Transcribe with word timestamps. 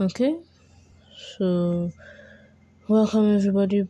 Okay, 0.00 0.36
so 1.36 1.90
welcome 2.88 3.36
everybody 3.36 3.88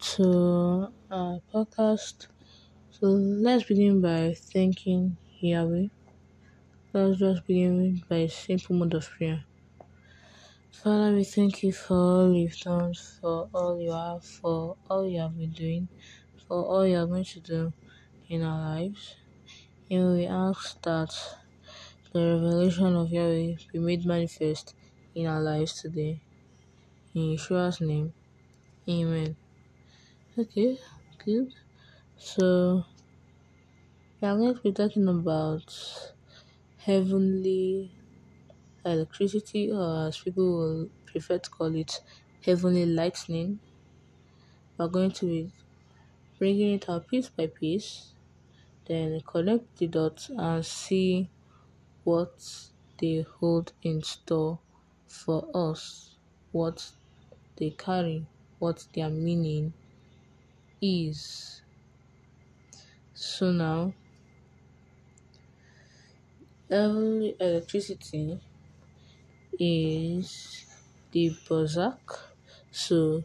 to 0.00 0.92
our 1.10 1.40
podcast. 1.54 2.28
So 2.90 3.06
let's 3.08 3.64
begin 3.64 4.00
by 4.02 4.34
thanking 4.34 5.18
Yahweh. 5.40 5.88
Let's 6.92 7.18
just 7.18 7.46
begin 7.46 8.02
by 8.10 8.16
a 8.16 8.28
simple 8.28 8.76
mode 8.76 8.92
of 8.92 9.08
prayer. 9.08 9.46
Father, 10.70 11.14
we 11.14 11.24
thank 11.24 11.62
you 11.62 11.72
for 11.72 11.94
all 11.94 12.34
you've 12.34 12.56
done, 12.60 12.94
for 12.94 13.50
all 13.52 13.78
you 13.78 13.92
have, 13.92 14.24
for 14.24 14.78
all 14.88 15.06
you 15.06 15.20
have 15.20 15.36
been 15.36 15.52
doing, 15.52 15.88
for 16.46 16.64
all 16.64 16.86
you 16.86 16.96
are 16.96 17.06
going 17.06 17.24
to 17.24 17.40
do 17.40 17.72
in 18.28 18.42
our 18.42 18.60
lives. 18.76 19.16
And 19.90 20.14
we 20.16 20.26
ask 20.26 20.82
that 20.82 21.12
the 22.12 22.20
revelation 22.20 22.94
of 22.96 23.10
Yahweh 23.10 23.54
be 23.72 23.78
made 23.78 24.04
manifest 24.04 24.74
in 25.18 25.26
our 25.26 25.42
lives 25.42 25.74
today. 25.82 26.22
In 27.14 27.22
Yeshua's 27.36 27.80
name, 27.80 28.14
Amen. 28.88 29.36
Okay, 30.38 30.78
good. 31.24 31.54
So, 32.18 32.84
we 34.20 34.28
are 34.28 34.36
going 34.36 34.54
to 34.54 34.60
be 34.62 34.72
talking 34.72 35.08
about 35.08 35.64
heavenly 36.78 37.92
electricity, 38.84 39.70
or 39.72 40.08
as 40.08 40.18
people 40.20 40.58
will 40.58 40.90
prefer 41.06 41.38
to 41.38 41.50
call 41.50 41.74
it, 41.76 42.00
heavenly 42.44 42.86
lightning. 42.86 43.60
We 44.78 44.84
are 44.86 44.88
going 44.88 45.10
to 45.12 45.26
be 45.26 45.52
bringing 46.38 46.74
it 46.74 46.88
out 46.88 47.08
piece 47.08 47.30
by 47.30 47.48
piece, 47.48 48.14
then 48.86 49.20
connect 49.22 49.76
the 49.78 49.88
dots 49.88 50.30
and 50.30 50.64
see 50.66 51.30
what 52.04 52.70
they 52.98 53.22
hold 53.22 53.74
in 53.82 54.02
store 54.02 54.60
for 55.08 55.50
us, 55.54 56.16
what 56.52 56.92
they 57.56 57.70
carry, 57.70 58.26
what 58.58 58.86
their 58.94 59.10
meaning 59.10 59.74
is. 60.80 61.62
So 63.14 63.52
now, 63.52 63.94
heavenly 66.70 67.36
electricity 67.40 68.40
is 69.58 70.66
the 71.12 71.30
Bozak. 71.48 72.00
So, 72.70 73.24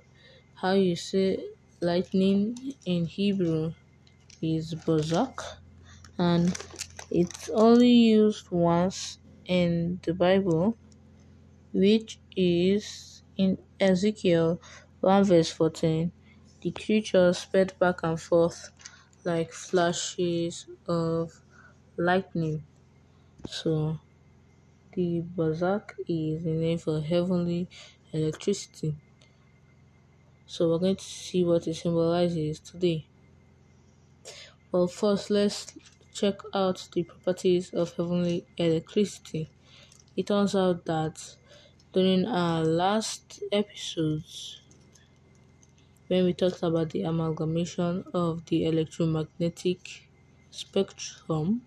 how 0.56 0.74
you 0.74 0.96
say 0.96 1.44
lightning 1.82 2.58
in 2.86 3.06
Hebrew 3.06 3.74
is 4.42 4.76
Bozak, 4.76 5.40
and 6.18 6.58
it's 7.12 7.50
only 7.50 7.92
used 7.92 8.52
once 8.52 9.20
in 9.46 10.00
the 10.04 10.14
Bible, 10.14 10.78
which 11.74 12.20
is 12.36 13.24
in 13.38 13.58
Ezekiel 13.80 14.62
1 15.02 15.24
verse 15.26 15.52
14. 15.52 16.12
The 16.62 16.72
creatures 16.72 17.40
sped 17.40 17.78
back 17.80 18.04
and 18.04 18.20
forth 18.22 18.72
like 19.26 19.52
flashes 19.52 20.68
of 20.88 21.42
lightning. 21.98 22.66
So, 23.48 24.00
the 24.94 25.22
Bazak 25.24 25.96
is 26.08 26.44
the 26.46 26.54
name 26.54 26.80
for 26.80 27.02
heavenly 27.02 27.70
electricity. 28.14 28.98
So, 30.46 30.70
we're 30.70 30.80
going 30.80 30.96
to 30.96 31.04
see 31.04 31.44
what 31.44 31.68
it 31.68 31.74
symbolizes 31.74 32.62
today. 32.62 33.10
Well, 34.74 34.88
first, 34.88 35.30
let's 35.30 35.78
check 36.14 36.40
out 36.54 36.90
the 36.94 37.04
properties 37.04 37.74
of 37.74 37.94
heavenly 37.96 38.46
electricity. 38.58 39.52
It 40.16 40.28
turns 40.28 40.56
out 40.56 40.86
that 40.86 41.38
during 41.94 42.26
our 42.26 42.64
last 42.66 43.44
episodes, 43.52 44.62
when 46.08 46.26
we 46.26 46.34
talked 46.34 46.64
about 46.64 46.90
the 46.90 47.04
amalgamation 47.04 48.04
of 48.16 48.44
the 48.48 48.66
electromagnetic 48.66 50.10
spectrum, 50.50 51.62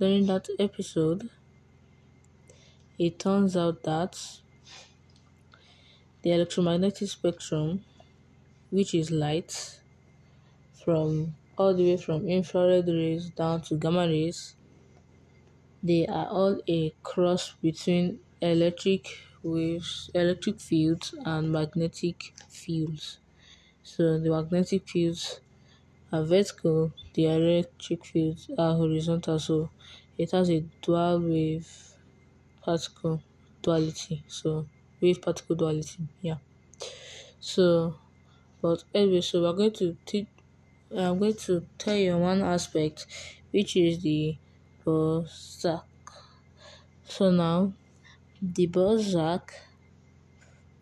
during 0.00 0.24
that 0.24 0.48
episode, 0.58 1.28
it 2.98 3.18
turns 3.18 3.54
out 3.54 3.82
that 3.82 4.18
the 6.22 6.32
electromagnetic 6.32 7.08
spectrum, 7.08 7.84
which 8.70 8.94
is 8.94 9.10
light, 9.10 9.80
from 10.82 11.34
all 11.58 11.74
the 11.74 11.84
way 11.84 11.96
from 11.98 12.26
infrared 12.26 12.88
rays 12.88 13.28
down 13.28 13.60
to 13.60 13.76
gamma 13.76 14.06
rays, 14.06 14.56
they 15.82 16.06
are 16.06 16.28
all 16.28 16.58
a 16.66 16.94
cross 17.02 17.52
between 17.60 18.18
electric 18.42 19.02
waves, 19.42 20.10
electric 20.14 20.60
fields, 20.60 21.14
and 21.32 21.52
magnetic 21.52 22.18
fields. 22.50 23.20
So 23.82 24.18
the 24.20 24.30
magnetic 24.30 24.88
fields 24.88 25.40
are 26.12 26.24
vertical, 26.24 26.94
the 27.14 27.26
electric 27.26 28.06
fields 28.06 28.50
are 28.58 28.74
horizontal. 28.76 29.38
So 29.40 29.70
it 30.18 30.32
has 30.32 30.50
a 30.50 30.60
dual 30.82 31.20
wave 31.20 31.68
particle 32.64 33.22
duality. 33.62 34.24
So 34.28 34.68
wave 35.00 35.22
particle 35.22 35.56
duality, 35.56 36.08
yeah. 36.22 36.38
So, 37.40 37.98
but 38.62 38.84
anyway, 38.94 39.22
so 39.22 39.42
we're 39.42 39.54
going 39.54 39.74
to 39.74 39.98
teach. 40.06 40.28
I'm 40.96 41.18
going 41.20 41.36
to 41.48 41.68
tell 41.78 41.96
you 41.96 42.18
one 42.18 42.42
aspect, 42.42 43.06
which 43.52 43.76
is 43.76 44.02
the 44.02 44.38
uh, 44.86 44.90
Bozak. 44.90 45.84
So 47.04 47.30
now, 47.30 47.74
the 48.42 48.66
Bozak, 48.66 49.52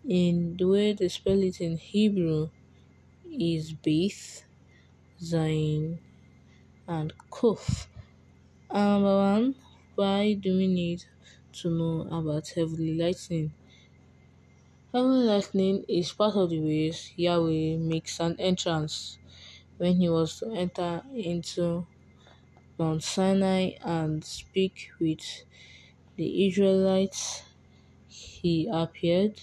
in 0.04 0.56
the 0.59 0.66
way 0.66 0.93
they 0.93 1.09
spell 1.09 1.43
it 1.43 1.60
in 1.60 1.76
Hebrew, 1.76 2.50
is 3.31 3.72
Beth, 3.75 4.44
Zain, 5.21 6.00
and 6.88 7.12
Kuf. 7.31 7.88
One, 8.69 9.56
why 9.97 10.34
do 10.34 10.56
we 10.56 10.69
need 10.69 11.04
to 11.62 11.70
know 11.70 12.03
about 12.10 12.49
heavenly 12.50 12.94
lightning? 12.94 13.54
Heavenly 14.93 15.25
lightning 15.26 15.84
is 15.88 16.12
part 16.12 16.37
of 16.37 16.50
the 16.50 16.60
ways 16.60 17.12
Yahweh 17.16 17.76
makes 17.78 18.20
an 18.20 18.37
entrance 18.38 19.19
when 19.78 19.97
he 19.97 20.09
was 20.10 20.38
to 20.41 20.53
enter 20.53 21.04
into 21.15 21.87
Mount 22.78 23.03
Sinai 23.04 23.72
and 23.82 24.25
speak 24.25 24.91
with 25.00 25.44
the 26.16 26.47
Israelites. 26.49 27.44
He 28.10 28.66
appeared 28.71 29.41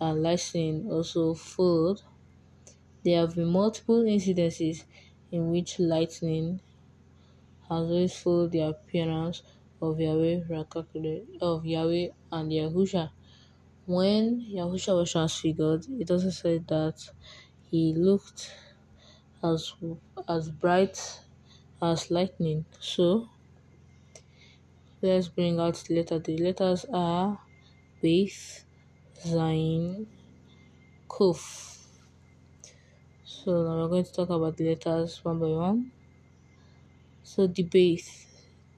and 0.00 0.20
lightning 0.20 0.90
also 0.90 1.34
followed. 1.34 2.02
There 3.04 3.20
have 3.22 3.34
been 3.36 3.48
multiple 3.48 4.02
incidences 4.02 4.84
in 5.32 5.50
which 5.50 5.78
lightning 5.78 6.60
has 7.68 7.70
always 7.70 8.16
followed 8.18 8.52
the 8.52 8.60
appearance 8.60 9.42
of 9.82 10.00
Yahweh 10.00 10.40
of 11.40 11.66
Yahweh 11.66 12.08
and 12.32 12.50
Yahusha. 12.52 13.10
When 13.86 14.42
Yahusha 14.42 14.96
was 14.96 15.12
transfigured, 15.12 15.86
it 16.00 16.10
also 16.10 16.30
said 16.30 16.68
that 16.68 16.98
he 17.70 17.94
looked 17.94 18.52
as 19.42 19.74
as 20.28 20.50
bright 20.50 20.98
as 21.82 22.10
lightning. 22.10 22.66
So 22.80 23.28
let's 25.02 25.28
bring 25.28 25.58
out 25.58 25.74
the 25.76 25.94
letter. 25.96 26.18
The 26.18 26.36
letters 26.38 26.84
are 26.92 27.40
Beth, 28.06 28.64
Zain, 29.32 30.06
Kuf. 31.08 31.42
So 33.24 33.50
now 33.64 33.76
we're 33.82 33.88
going 33.88 34.04
to 34.04 34.12
talk 34.12 34.30
about 34.30 34.56
the 34.56 34.68
letters 34.70 35.24
one 35.24 35.38
by 35.40 35.46
one. 35.48 35.92
So 37.22 37.46
the 37.46 37.62
Beth. 37.64 38.08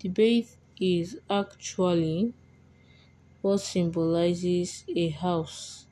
The 0.00 0.08
Beth 0.08 0.56
is 0.80 1.18
actually 1.30 2.34
what 3.42 3.58
symbolizes 3.58 4.84
a 4.94 5.08
house. 5.08 5.86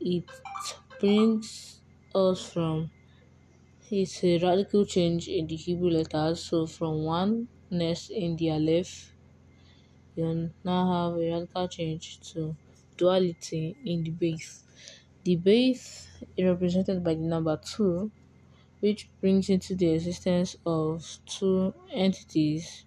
It 0.00 0.24
brings 1.00 1.80
us 2.14 2.44
from 2.52 2.90
it's 3.90 4.24
a 4.24 4.38
radical 4.38 4.84
change 4.86 5.28
in 5.28 5.46
the 5.46 5.56
Hebrew 5.56 5.90
letters. 5.90 6.44
So 6.44 6.66
from 6.66 7.04
one 7.04 7.48
nest 7.70 8.10
in 8.10 8.36
the 8.36 8.50
Aleph, 8.50 9.11
you 10.16 10.52
now 10.64 10.82
have 11.10 11.18
a 11.20 11.30
radical 11.32 11.68
change 11.68 12.20
to 12.32 12.56
duality 12.96 13.76
in 13.84 14.04
the 14.04 14.10
base. 14.10 14.64
The 15.24 15.36
base 15.36 16.08
is 16.36 16.44
represented 16.46 17.04
by 17.04 17.14
the 17.14 17.20
number 17.22 17.56
2, 17.56 18.12
which 18.80 19.10
brings 19.20 19.50
into 19.50 19.74
the 19.76 19.90
existence 19.94 20.56
of 20.66 21.18
two 21.26 21.74
entities, 21.92 22.86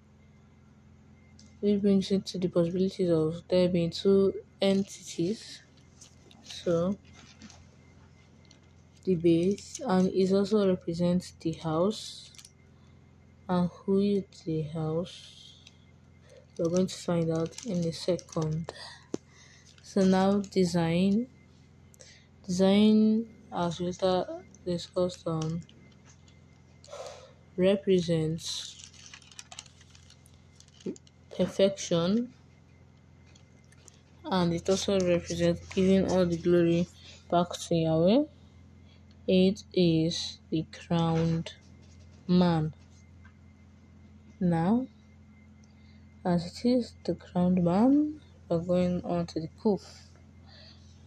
which 1.60 1.82
brings 1.82 2.12
into 2.12 2.38
the 2.38 2.48
possibilities 2.48 3.10
of 3.10 3.46
there 3.50 3.68
being 3.70 3.90
two 3.90 4.34
entities. 4.62 5.62
So, 6.44 6.98
the 9.06 9.16
base 9.16 9.80
and 9.80 10.10
it 10.10 10.34
also 10.34 10.68
represents 10.68 11.32
the 11.40 11.54
house. 11.54 12.30
And 13.50 13.70
who 13.72 13.98
is 14.02 14.26
the 14.46 14.62
house? 14.62 15.45
We're 16.58 16.70
going 16.70 16.88
to 16.88 16.96
find 16.96 17.32
out 17.32 17.66
in 17.66 17.80
a 17.86 17.92
second. 17.92 18.72
So 19.84 20.02
now 20.02 20.40
design. 20.40 21.28
Design, 22.46 23.28
as 23.52 23.80
we 23.80 23.88
later 23.88 24.26
discussed 24.66 25.28
on, 25.28 25.62
represents 27.58 28.90
perfection 31.36 32.34
and 34.26 34.54
it 34.54 34.70
also 34.70 35.00
represents 35.00 35.68
giving 35.74 36.10
all 36.10 36.26
the 36.26 36.38
glory 36.38 36.88
back 37.30 37.50
to 37.54 37.76
Yahweh. 37.76 38.24
It 39.28 39.64
is 39.74 40.40
the 40.50 40.66
crowned 40.72 41.54
man. 42.28 42.74
Now, 44.40 44.88
as 46.26 46.46
it 46.48 46.66
is 46.66 46.94
the 47.06 47.14
ground 47.14 47.64
man, 47.64 48.20
we're 48.50 48.60
going 48.60 49.04
on 49.06 49.28
to 49.28 49.40
the 49.40 49.50
kuf. 49.64 49.84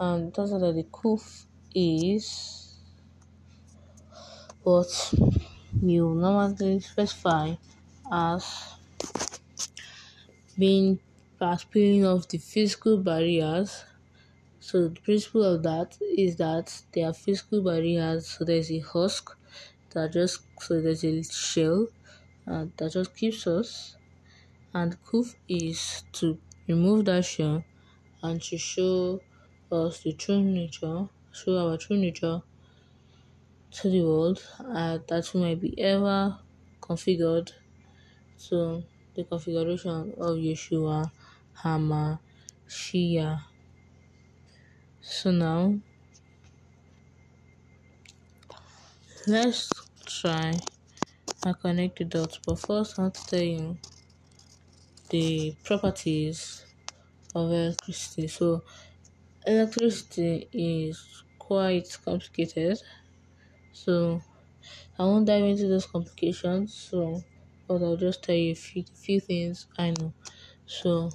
And 0.01 0.33
that's 0.33 0.51
what 0.53 0.61
the 0.75 0.85
kuf 0.85 1.45
is 1.75 2.77
what 4.63 5.15
you 5.83 6.15
normally 6.15 6.81
specify 6.81 7.55
as 8.13 8.75
being 10.59 11.01
as 11.41 11.65
peeling 11.65 12.05
off 12.05 12.29
the 12.29 12.39
physical 12.39 12.99
barriers. 12.99 13.85
So 14.61 14.89
the 14.89 15.01
principle 15.03 15.45
of 15.45 15.65
that 15.65 15.99
is 16.01 16.37
that 16.39 16.83
there 16.93 17.09
are 17.11 17.15
physical 17.15 17.63
barriers. 17.65 18.29
So 18.29 18.45
there's 18.45 18.73
a 18.73 18.81
husk 18.81 19.37
that 19.93 20.13
just 20.15 20.43
so 20.61 20.81
there's 20.83 21.05
a 21.05 21.23
shell 21.25 21.89
uh, 22.49 22.67
that 22.79 22.93
just 22.93 23.17
keeps 23.17 23.47
us, 23.47 23.98
and 24.75 25.03
kuf 25.03 25.37
is 25.49 26.05
to 26.13 26.41
remove 26.67 27.05
that 27.07 27.25
shell 27.25 27.65
and 28.23 28.43
to 28.43 28.59
show 28.59 29.23
us 29.73 30.03
the 30.03 30.13
true 30.15 30.43
nature, 30.43 31.09
show 31.33 31.57
our 31.59 31.79
true 31.79 31.99
nature 31.99 32.43
to 33.71 33.89
the 33.91 34.03
world 34.03 34.39
uh, 34.61 34.99
that 35.09 35.31
we 35.33 35.41
might 35.41 35.61
be 35.61 35.79
ever 35.81 36.39
configured 36.81 37.53
to 38.39 38.85
the 39.15 39.25
configuration 39.25 40.13
of 40.19 40.37
Yeshua 40.39 41.13
HaMashiach. 41.63 43.45
So 45.01 45.31
now, 45.33 45.81
let's 49.27 49.71
try 50.07 50.53
and 51.45 51.61
connect 51.61 51.99
the 51.99 52.05
dots. 52.07 52.41
But 52.47 52.57
first, 52.61 52.99
I 52.99 53.03
want 53.03 53.15
to 53.17 53.27
tell 53.27 53.41
you 53.43 53.79
the 55.11 55.57
properties 55.65 56.67
of 57.35 57.51
electricity. 57.53 58.29
So, 58.29 58.65
electricity 59.47 60.49
is 60.53 61.25
quite 61.39 61.89
complicated. 62.05 62.79
So, 63.73 64.23
I 64.99 65.05
won't 65.05 65.27
dive 65.27 65.45
into 65.45 65.69
those 65.69 65.87
complications. 65.87 66.75
So, 66.75 67.23
but 67.69 67.83
I'll 67.83 67.97
just 67.97 68.25
tell 68.25 68.37
you 68.37 68.53
a 68.53 68.57
few, 68.57 68.85
few 68.85 69.21
things 69.21 69.69
I 69.79 69.93
know. 69.93 70.15
So, 70.67 71.11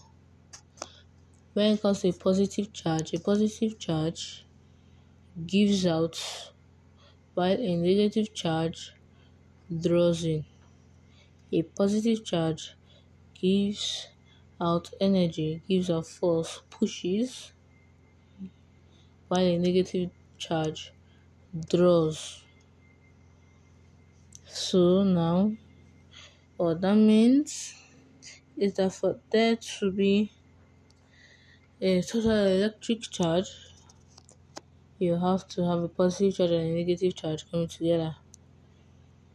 when 1.53 1.73
it 1.73 1.81
comes 1.81 2.01
to 2.01 2.09
a 2.09 2.13
positive 2.13 2.71
charge, 2.73 3.11
a 3.13 3.19
positive 3.19 3.79
charge 3.79 4.45
gives 5.45 5.85
out 5.85 6.17
while 7.35 7.59
a 7.59 7.75
negative 7.77 8.33
charge 8.33 8.93
draws 9.81 10.25
in. 10.25 10.45
A 11.53 11.61
positive 11.61 12.25
charge 12.25 12.75
gives 13.43 14.07
out 14.61 14.91
energy, 15.01 15.63
gives 15.67 15.91
out 15.91 16.07
force, 16.07 16.61
pushes, 16.71 17.53
while 19.27 19.45
a 19.45 19.57
negative 19.57 20.11
charge 20.37 20.93
draws. 21.69 22.43
So 24.47 25.03
now, 25.03 25.57
what 26.57 26.81
that 26.81 26.95
means 26.95 27.75
is 28.57 28.75
that 28.75 28.93
for 28.93 29.21
there 29.31 29.57
to 29.57 29.91
be 29.91 30.31
a 31.81 32.01
total 32.01 32.31
electric 32.47 33.01
charge, 33.11 33.47
you 34.97 35.15
have 35.17 35.47
to 35.47 35.63
have 35.63 35.83
a 35.83 35.87
positive 35.87 36.35
charge 36.35 36.49
and 36.49 36.67
a 36.67 36.73
negative 36.73 37.15
charge 37.15 37.47
coming 37.51 37.67
together. 37.67 38.15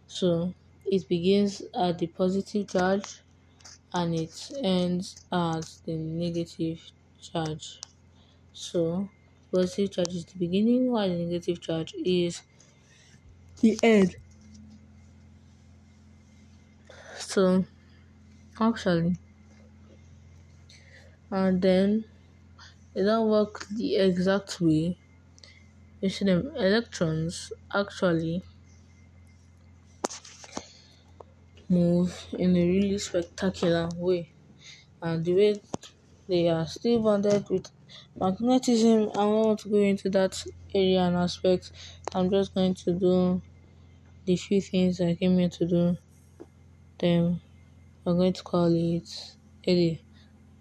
So 0.08 0.54
it 0.84 1.06
begins 1.08 1.62
at 1.72 1.98
the 1.98 2.08
positive 2.08 2.66
charge 2.68 3.22
and 3.92 4.14
it 4.14 4.50
ends 4.62 5.26
at 5.32 5.66
the 5.84 5.96
negative 5.96 6.90
charge. 7.20 7.80
So 8.52 9.10
positive 9.52 9.92
charge 9.92 10.14
is 10.14 10.26
the 10.26 10.38
beginning 10.38 10.90
while 10.92 11.08
the 11.08 11.24
negative 11.26 11.60
charge 11.60 11.94
is 11.94 12.42
the 13.60 13.78
end. 13.82 14.16
So 17.18 17.64
actually 18.60 19.16
and 21.30 21.62
then 21.62 22.04
it 22.94 23.04
don't 23.04 23.30
work 23.30 23.66
the 23.68 23.96
exact 23.96 24.60
way. 24.60 24.98
You 26.00 26.08
see 26.08 26.24
them 26.24 26.48
electrons 26.56 27.52
actually 27.72 28.42
move 31.68 32.26
in 32.38 32.56
a 32.56 32.66
really 32.66 32.98
spectacular 32.98 33.88
way. 33.96 34.32
And 35.02 35.24
the 35.24 35.34
way 35.34 35.62
they 36.28 36.48
are 36.48 36.66
still 36.66 37.02
bonded 37.02 37.48
with 37.50 37.70
magnetism, 38.16 39.10
I 39.16 39.24
want 39.26 39.60
to 39.60 39.68
go 39.70 39.76
into 39.78 40.10
that 40.10 40.44
area 40.74 41.00
and 41.02 41.16
aspect. 41.16 41.72
I'm 42.14 42.30
just 42.30 42.54
going 42.54 42.74
to 42.74 42.92
do 42.92 43.42
the 44.26 44.36
few 44.36 44.60
things 44.60 45.00
I 45.00 45.14
came 45.14 45.38
here 45.38 45.50
to 45.50 45.66
do. 45.66 45.96
Then 46.98 47.40
I'm 48.06 48.16
going 48.18 48.34
to 48.34 48.42
call 48.42 48.72
it 48.74 49.36
a 49.66 49.74
day. 49.74 50.02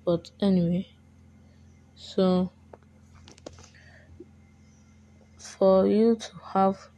But 0.05 0.31
anyway, 0.41 0.87
so 1.95 2.51
for 5.39 5.87
you 5.87 6.15
to 6.15 6.37
have 6.53 6.89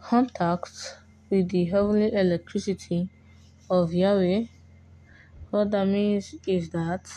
contact 0.00 0.98
with 1.30 1.50
the 1.50 1.64
heavenly 1.66 2.12
electricity 2.12 3.10
of 3.72 3.94
Yahweh, 3.94 4.44
what 5.50 5.70
that 5.70 5.86
means 5.88 6.34
is 6.46 6.68
that 6.70 7.10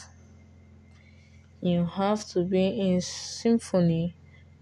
you 1.62 1.86
have 1.86 2.26
to 2.30 2.44
be 2.46 2.68
in 2.80 3.02
symphony 3.02 4.16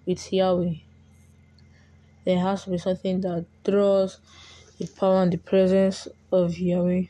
with 0.07 0.33
Yahweh. 0.33 0.73
There 2.25 2.39
has 2.39 2.63
to 2.63 2.71
be 2.71 2.79
something 2.79 3.21
that 3.21 3.45
draws 3.63 4.19
the 4.79 4.87
power 4.87 5.21
and 5.21 5.31
the 5.31 5.37
presence 5.37 6.07
of 6.31 6.57
Yahweh 6.57 7.03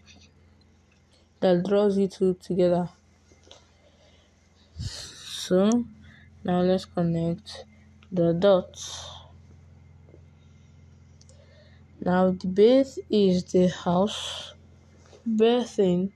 that 1.39 1.65
draws 1.65 1.97
you 1.97 2.09
two 2.09 2.33
together. 2.33 2.89
So 4.75 5.85
now 6.43 6.59
let's 6.61 6.83
connect 6.83 7.63
the 8.11 8.33
dots. 8.33 9.09
Now 12.01 12.31
the 12.31 12.47
base 12.47 12.99
is 13.09 13.45
the 13.45 13.67
house, 13.69 14.52
birthing, 15.27 16.13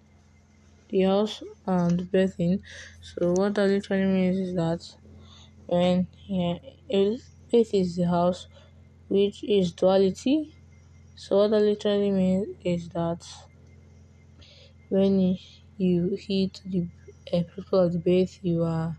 the 0.90 1.02
house 1.04 1.44
and 1.66 2.02
birthing. 2.12 2.62
So 3.02 3.34
what 3.34 3.56
that 3.56 3.68
literally 3.70 4.06
means 4.08 4.38
is 4.40 4.56
that 4.56 4.82
when 5.68 6.08
yeah, 6.28 6.56
base 7.52 7.74
is 7.74 7.96
the 7.98 8.08
house, 8.08 8.48
which 9.10 9.44
is 9.44 9.74
duality. 9.74 10.56
So 11.16 11.38
what 11.40 11.52
that 11.52 11.62
literally 11.62 12.12
means 12.12 12.48
is 12.66 12.90
that 12.90 13.24
when 14.90 15.38
you 15.78 16.16
hit 16.20 16.62
the 16.66 16.88
uh, 17.34 17.44
people 17.56 17.80
of 17.80 17.94
the 17.94 18.00
base, 18.00 18.40
you 18.42 18.64
are 18.64 18.98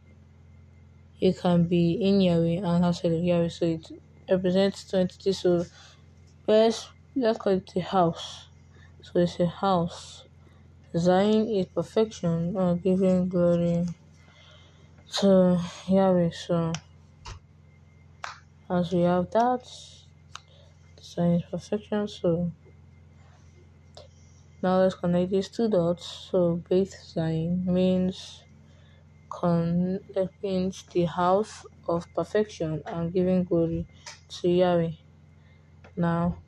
it 1.20 1.38
can 1.38 1.66
be 1.68 1.92
in 1.92 2.20
Yahweh 2.20 2.58
and 2.66 2.84
outside 2.84 3.12
of 3.12 3.22
Yahweh. 3.22 3.48
So 3.48 3.66
it 3.66 3.86
represents 4.30 4.86
22. 4.88 5.32
So 5.32 5.64
first, 6.46 6.90
let's 7.16 7.38
call 7.38 7.54
it 7.54 7.70
a 7.76 7.80
house. 7.82 8.47
So 9.12 9.20
it's 9.20 9.40
a 9.40 9.46
house. 9.46 10.24
Zain 10.96 11.48
is 11.48 11.66
perfection 11.66 12.54
or 12.56 12.76
giving 12.76 13.28
glory 13.28 13.86
to 15.14 15.58
Yahweh. 15.88 16.30
So 16.30 16.72
as 18.68 18.92
we 18.92 19.00
have 19.02 19.30
that, 19.30 19.66
Zain 21.02 21.36
is 21.36 21.44
perfection. 21.50 22.06
So 22.06 22.52
now 24.62 24.80
let's 24.80 24.94
connect 24.94 25.30
these 25.30 25.48
two 25.48 25.70
dots. 25.70 26.28
So 26.30 26.56
Beth 26.68 26.92
Zain 27.02 27.64
means 27.64 28.44
connecting 29.30 30.72
the 30.92 31.04
house 31.06 31.64
of 31.88 32.12
perfection 32.14 32.82
and 32.86 33.12
giving 33.12 33.44
glory 33.44 33.86
to 34.28 34.48
Yahweh. 34.50 34.92
Now, 35.96 36.38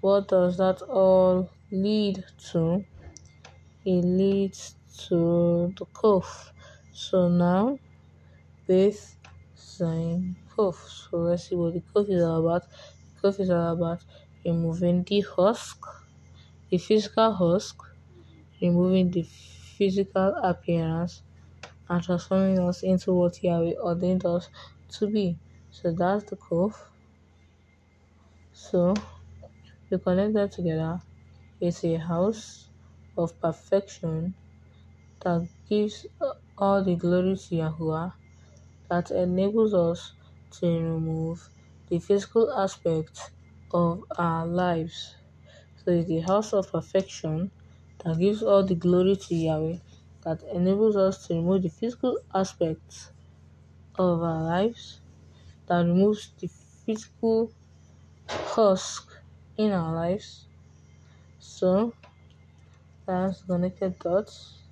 what 0.00 0.28
does 0.28 0.58
that 0.58 0.82
all 0.82 1.50
lead 1.70 2.24
to? 2.52 2.86
It 3.84 4.02
leads 4.04 4.76
to 5.08 5.72
the 5.78 5.86
kuf. 5.86 6.52
So 6.92 7.28
now, 7.28 7.78
Beth 8.66 9.18
Zain 9.56 10.36
Kof. 10.50 10.76
So 10.76 11.18
let's 11.18 11.48
see 11.48 11.56
what 11.56 11.74
the 11.74 11.82
Kof 11.82 12.10
is 12.10 12.22
all 12.24 12.40
about. 12.46 12.64
The 13.08 13.14
Kof 13.22 13.40
is 13.40 13.50
all 13.50 13.72
about 13.74 14.04
removing 14.44 15.04
the 15.04 15.20
husk, 15.36 15.80
the 16.70 16.78
physical 16.78 17.32
husk, 17.34 17.76
removing 18.62 19.10
the 19.10 19.24
physical 19.24 20.34
appearance, 20.42 21.22
and 21.88 22.02
transforming 22.04 22.60
us 22.60 22.82
into 22.82 23.14
what 23.14 23.42
Yahweh 23.42 23.74
ordained 23.82 24.26
us 24.26 24.50
to 24.96 25.08
be. 25.10 25.38
So 25.70 25.92
that's 25.92 26.24
the 26.30 26.36
Kof. 26.36 26.74
So 28.52 28.94
we 29.90 29.98
connect 29.98 30.34
them 30.34 30.48
together. 30.50 31.02
It's 31.66 31.82
a 31.84 31.96
house 31.96 32.70
of 33.16 33.28
perfection 33.40 34.36
that 35.22 35.40
gives 35.68 36.06
all 36.58 36.84
the 36.84 36.96
glory 36.96 37.36
to 37.44 37.54
Yahuwah, 37.62 38.14
that 38.90 39.10
enables 39.10 39.74
us 39.74 40.14
to 40.58 40.66
remove 40.94 41.50
the 41.88 41.98
physical 42.00 42.52
aspect 42.52 43.32
of 43.72 44.04
our 44.18 44.46
lives. 44.46 45.16
So 45.76 45.92
it's 45.92 46.08
the 46.08 46.20
house 46.20 46.52
of 46.54 46.72
perfection 46.72 47.52
that 48.00 48.18
gives 48.18 48.42
all 48.42 48.64
the 48.64 48.76
glory 48.76 49.16
to 49.16 49.34
Yahweh, 49.34 49.78
that 50.24 50.42
enables 50.44 50.96
us 50.96 51.26
to 51.26 51.34
remove 51.36 51.62
the 51.62 51.70
physical 51.70 52.18
aspects 52.34 53.12
of 53.96 54.22
our 54.22 54.42
lives, 54.42 55.02
that 55.66 55.82
removes 55.86 56.32
the 56.40 56.48
physical 56.48 57.52
husk 58.28 59.10
in 59.56 59.72
our 59.72 59.94
lives. 59.94 60.48
So 61.58 61.94
that's 63.06 63.42
connected 63.44 63.98
dots. 63.98 64.64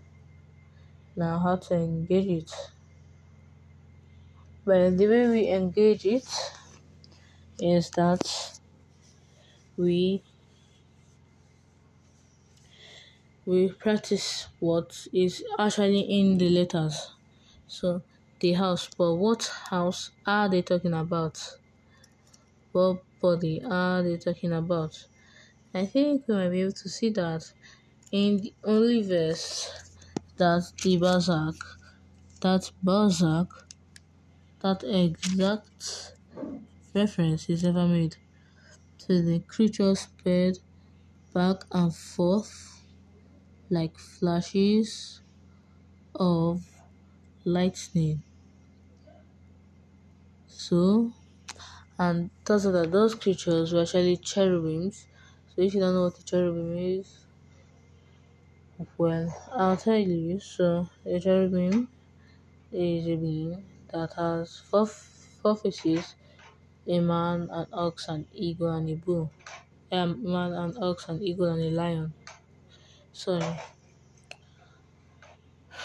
Now 1.16 1.38
how 1.38 1.56
to 1.56 1.74
engage 1.74 2.26
it. 2.26 2.52
But 4.64 4.98
the 4.98 5.06
way 5.06 5.28
we 5.28 5.48
engage 5.50 6.04
it 6.04 6.26
is 7.60 7.90
that 7.92 8.20
we 9.76 10.22
we 13.44 13.70
practice 13.72 14.48
what 14.58 15.06
is 15.12 15.44
actually 15.58 16.00
in 16.00 16.38
the 16.38 16.48
letters. 16.48 17.14
So 17.66 18.02
the 18.40 18.52
house, 18.54 18.90
but 18.98 19.14
what 19.14 19.44
house 19.70 20.10
are 20.26 20.48
they 20.48 20.62
talking 20.62 20.94
about? 20.94 21.38
What 22.72 23.04
body 23.20 23.62
are 23.62 24.02
they 24.02 24.18
talking 24.18 24.52
about? 24.52 25.06
I 25.74 25.86
think 25.86 26.28
we 26.28 26.34
might 26.34 26.50
be 26.50 26.60
able 26.62 26.72
to 26.72 26.88
see 26.88 27.10
that 27.10 27.52
in 28.12 28.38
the 28.38 28.54
only 28.64 29.02
verse 29.02 29.70
that 30.38 30.72
the 30.82 30.98
Bazak, 30.98 31.56
that 32.42 32.72
Bazak, 32.84 33.48
that 34.60 34.82
exact 34.84 36.16
reference 36.94 37.48
is 37.50 37.64
ever 37.64 37.86
made 37.88 38.16
to 38.98 39.22
the 39.22 39.40
creature 39.40 39.94
sped 39.96 40.58
back 41.34 41.64
and 41.72 41.94
forth 41.96 42.84
like 43.70 43.98
flashes 43.98 45.22
of 46.14 46.66
lightning. 47.44 48.24
So, 50.46 51.12
and 51.98 52.30
are 52.66 52.72
that 52.72 52.92
those 52.92 53.14
creatures 53.14 53.72
were 53.72 53.82
actually 53.82 54.18
cherubims. 54.18 55.06
So, 55.54 55.62
if 55.62 55.74
you 55.74 55.80
don't 55.80 55.94
know 55.94 56.02
what 56.04 56.18
a 56.18 56.24
cherubim 56.24 56.76
is, 56.76 57.26
well, 58.98 59.26
I'll 59.52 59.76
tell 59.76 59.98
you. 59.98 60.40
So, 60.40 60.88
a 61.04 61.18
cherubim 61.20 61.88
is 62.72 63.06
a 63.08 63.16
being 63.16 63.66
that 63.92 64.12
has 64.14 64.58
four, 64.58 64.86
four 64.86 65.56
faces 65.56 66.16
a 66.86 67.00
man, 67.00 67.48
an 67.50 67.66
ox, 67.72 68.08
an 68.08 68.28
eagle, 68.32 68.72
and 68.72 68.88
a 68.90 68.96
bull. 68.96 69.30
A 69.92 70.06
man, 70.06 70.52
an 70.54 70.76
ox, 70.82 71.08
an 71.08 71.22
eagle, 71.22 71.46
and 71.52 71.62
a 71.62 71.70
lion. 71.70 72.14
Sorry. 73.12 73.56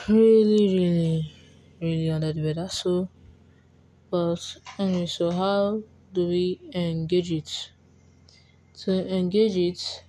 Really, 0.08 0.66
really, 0.80 1.32
really 1.80 2.10
under 2.10 2.34
the 2.34 2.42
weather. 2.44 2.68
So, 2.70 3.10
but 4.12 4.58
anyway, 4.80 5.06
so 5.06 5.32
how 5.32 5.82
do 6.12 6.28
we 6.28 6.60
engage 6.74 7.32
it? 7.32 7.72
To 8.84 9.14
engage 9.14 9.58
it, 9.58 10.06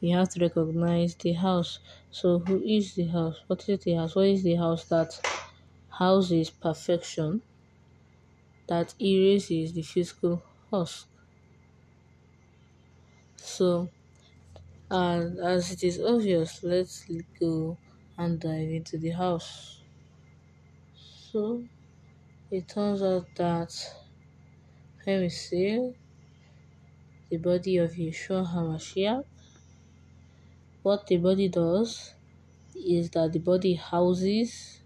you 0.00 0.16
have 0.16 0.30
to 0.30 0.40
recognize 0.40 1.14
the 1.16 1.32
house. 1.32 1.80
So, 2.10 2.40
who 2.40 2.62
is 2.62 2.94
the 2.94 3.06
house? 3.08 3.42
What 3.48 3.68
is 3.68 3.80
the 3.84 3.94
house? 3.94 4.16
What 4.16 4.26
is 4.28 4.42
the 4.44 4.56
house 4.56 4.86
that 4.88 5.20
houses 5.90 6.50
perfection, 6.50 7.42
that 8.66 8.94
erases 9.00 9.72
the 9.72 9.80
physical 9.82 10.42
husk? 10.70 11.08
So, 13.36 13.90
and 14.90 15.38
as 15.40 15.70
it 15.70 15.84
is 15.84 16.00
obvious, 16.00 16.62
let's 16.62 17.04
go 17.38 17.76
and 18.16 18.40
dive 18.40 18.70
into 18.70 18.96
the 18.96 19.10
house. 19.10 19.82
So, 21.30 21.68
it 22.50 22.68
turns 22.68 23.02
out 23.02 23.28
that 23.36 23.72
when 25.04 25.20
we 25.20 25.28
see 25.28 25.94
the 27.34 27.42
body 27.50 27.76
of 27.78 27.92
Yeshua 27.92 28.46
HaMashiach, 28.52 29.24
what 30.82 31.08
the 31.08 31.16
body 31.16 31.48
does 31.48 32.14
is 32.74 33.10
that 33.10 33.32
the 33.32 33.40
body 33.40 33.74
houses 33.74 34.82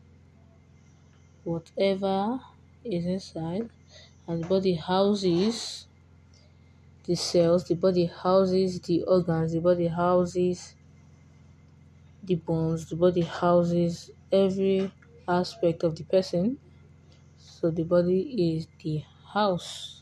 whatever 1.42 2.38
is 2.84 3.04
inside, 3.04 3.68
and 4.26 4.44
the 4.44 4.48
body 4.48 4.74
houses 4.74 5.88
the 7.06 7.16
cells, 7.16 7.64
the 7.64 7.74
body 7.74 8.06
houses 8.06 8.80
the 8.82 9.02
organs, 9.02 9.52
the 9.52 9.60
body 9.60 9.88
houses 9.88 10.76
the 12.22 12.34
bones, 12.36 12.88
the 12.88 12.96
body 12.96 13.22
houses 13.22 14.10
every 14.30 14.92
aspect 15.26 15.82
of 15.82 15.96
the 15.96 16.04
person. 16.04 16.58
So 17.36 17.70
the 17.70 17.84
body 17.84 18.56
is 18.56 18.68
the 18.82 19.04
house 19.34 19.97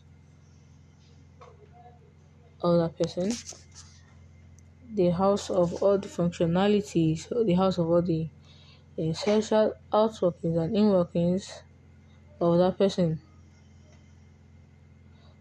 of 2.63 2.79
that 2.79 2.97
person, 2.99 3.31
the 4.95 5.11
house 5.11 5.49
of 5.51 5.81
all 5.83 5.99
the 5.99 6.09
functionalities, 6.09 7.29
the 7.47 7.55
house 7.55 7.79
of 7.79 7.89
all 7.89 8.03
the 8.03 8.31
eh, 8.99 9.11
essential 9.11 9.75
outworkings 9.93 10.59
and 10.63 10.75
inworkings 10.77 11.63
of 12.41 12.59
that 12.59 12.79
person. 12.79 13.21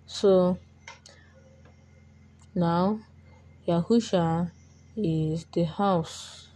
So 0.08 0.60
now 2.56 3.00
Yahusha 3.68 4.52
is 4.98 5.46
the 5.54 5.66
house. 5.66 6.50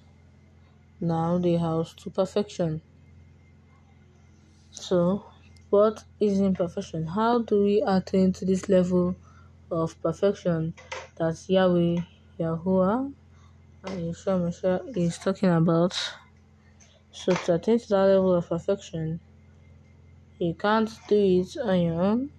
Now 1.01 1.37
the 1.39 1.57
house 1.57 1.93
to 1.95 2.09
perfection. 2.09 2.81
So 4.71 5.25
what 5.69 6.05
is 6.19 6.39
imperfection? 6.41 7.05
How 7.05 7.37
do 7.43 7.61
we 7.63 7.83
attain 7.85 8.33
to 8.33 8.45
this 8.45 8.67
level 8.67 9.15
of 9.71 10.01
perfection 10.01 10.73
that 11.17 11.35
Yahweh, 11.49 12.01
Yahuwah, 12.39 13.13
and 13.83 13.99
Yeshua 13.99 14.97
is 14.97 15.17
talking 15.19 15.49
about? 15.49 15.95
So 17.11 17.35
to 17.35 17.53
attain 17.53 17.77
to 17.77 17.87
that 17.89 18.05
level 18.07 18.33
of 18.33 18.49
perfection, 18.49 19.21
you 20.39 20.53
can't 20.55 20.89
do 21.07 21.15
it 21.39 21.55
on 21.63 21.81
your 21.81 22.01
own. 22.01 22.31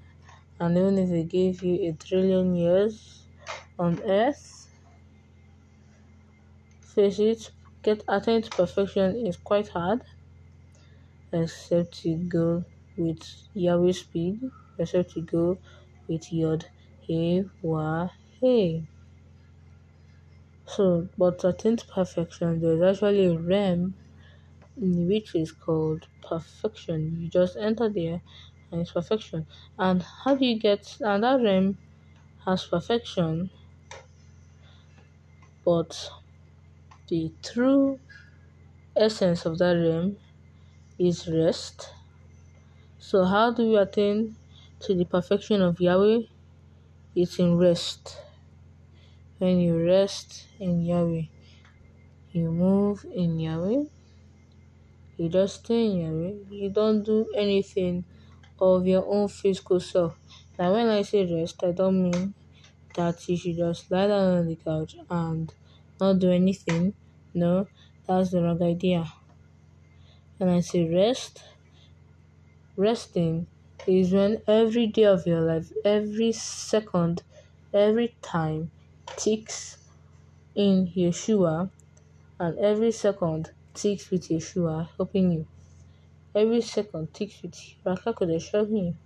And 0.61 0.79
even 0.79 0.99
if 0.99 1.11
they 1.11 1.25
gave 1.25 1.63
you 1.63 1.89
a 1.91 1.95
trillion 1.95 2.55
years 2.57 3.29
on 3.79 4.03
earth, 4.05 4.69
face 6.83 7.19
it, 7.19 7.53
get 7.83 8.05
attain 8.07 8.43
to 8.43 8.51
perfection 8.51 9.17
is 9.27 9.39
quite 9.39 9.69
hard, 9.69 10.03
except 11.33 12.05
you 12.05 12.17
go 12.19 12.65
with 12.97 13.23
Yahweh 13.55 13.93
speed, 13.93 14.41
except 14.79 15.11
to 15.13 15.21
go 15.23 15.59
with 16.09 16.33
Yod, 16.33 16.67
Wah, 17.61 18.09
He. 18.41 18.87
So, 20.67 21.11
but 21.19 21.45
attain 21.45 21.77
to 21.77 21.85
perfection, 21.85 22.61
there's 22.63 23.03
actually 23.03 23.27
a 23.27 23.39
in 24.77 25.07
which 25.07 25.35
is 25.35 25.53
called 25.53 26.09
perfection. 26.23 27.17
You 27.21 27.29
just 27.31 27.57
enter 27.57 27.89
there 27.89 28.23
and 28.73 28.81
it's 28.81 28.93
perfection. 28.93 29.47
And 29.79 30.03
how 30.25 30.35
do 30.37 30.45
you 30.47 30.59
get, 30.59 30.97
and 31.01 31.25
that 31.25 31.41
realm 31.43 31.79
has 32.47 32.67
perfection, 32.67 33.51
but 35.65 36.11
the 37.09 37.35
true 37.43 38.01
essence 38.97 39.47
of 39.47 39.59
that 39.59 39.75
realm 39.75 40.19
is 40.99 41.29
rest 41.29 41.89
so, 42.99 43.25
how 43.25 43.51
do 43.53 43.69
we 43.71 43.77
attain 43.77 44.37
to 44.79 44.95
the 44.95 45.05
perfection 45.05 45.61
of 45.61 45.81
Yahweh? 45.81 46.21
It's 47.15 47.39
in 47.39 47.57
rest. 47.57 48.17
When 49.39 49.59
you 49.59 49.85
rest 49.85 50.47
in 50.61 50.83
Yahweh, 50.85 51.23
you 52.33 52.51
move 52.51 53.05
in 53.15 53.39
Yahweh, 53.39 53.85
You 55.17 55.29
just 55.29 55.61
stay 55.61 55.85
in 55.87 56.13
room. 56.21 56.47
You 56.51 56.69
don't 56.71 57.03
do 57.05 57.19
anything 57.37 58.07
of 58.59 58.87
your 58.87 59.05
own 59.07 59.29
physical 59.29 59.79
self. 59.81 60.19
Now, 60.59 60.73
when 60.73 60.89
I 60.89 61.03
say 61.03 61.33
rest, 61.33 61.63
I 61.63 61.73
don't 61.73 62.03
mean 62.03 62.35
that 62.97 63.29
you 63.29 63.37
should 63.37 63.57
just 63.57 63.91
lie 63.91 64.09
down 64.09 64.39
on 64.39 64.47
the 64.49 64.57
couch 64.57 64.97
and 65.11 65.55
not 66.01 66.19
do 66.21 66.31
anything. 66.31 66.95
No, 67.35 67.69
that's 68.07 68.31
the 68.33 68.43
wrong 68.43 68.63
idea. 68.63 69.07
When 70.39 70.49
I 70.49 70.59
say 70.61 70.89
rest, 70.89 71.41
resting 72.77 73.47
is 73.87 74.13
when 74.13 74.43
every 74.47 74.87
day 74.87 75.05
of 75.05 75.27
your 75.27 75.41
life, 75.41 75.73
every 75.85 76.33
second, 76.33 77.23
every 77.73 78.17
time 78.23 78.71
ticks 79.17 79.79
in 80.55 80.89
Yeshua, 80.97 81.71
and 82.41 82.59
every 82.59 82.93
second 82.93 83.53
ticks 83.75 84.11
with 84.11 84.29
Yeshua 84.29 84.89
helping 84.97 85.33
you. 85.33 85.49
Every 86.35 86.61
second 86.61 87.15
ticks 87.15 87.41
with 87.43 87.55
Ruach 87.85 88.03
HaKodesh 88.03 88.51
helping 88.53 88.77
you. 88.87 88.97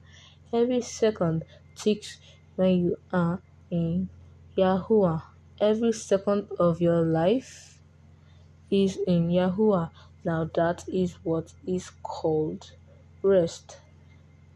Every 0.53 0.81
second 0.83 1.45
ticks 1.77 2.19
when 2.57 2.79
you 2.85 2.97
are 3.13 3.43
in 3.71 4.11
Yahuwah. 4.57 5.23
Every 5.61 5.93
second 5.93 6.49
of 6.59 6.81
your 6.81 7.03
life 7.03 7.83
is 8.71 8.99
in 9.07 9.29
Yahuwah. 9.31 9.91
Now 10.25 10.45
that 10.55 10.85
is 10.89 11.15
what 11.25 11.55
is 11.67 11.91
called 12.03 12.73
rest. 13.23 13.81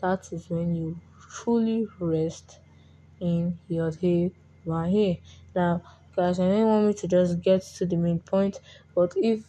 That 0.01 0.33
is 0.33 0.49
when 0.51 0.75
you 0.75 1.01
truly 1.31 1.87
rest 2.01 2.61
in 3.21 3.59
your 3.69 3.91
day 3.93 4.33
Wahe. 4.67 5.23
Now, 5.55 5.83
guys, 6.17 6.41
I 6.41 6.49
don't 6.49 6.67
want 6.67 6.87
me 6.89 6.95
to 6.95 7.09
just 7.09 7.41
get 7.43 7.63
to 7.79 7.87
the 7.87 7.97
main 7.97 8.21
point, 8.21 8.61
but 8.95 9.13
if 9.17 9.45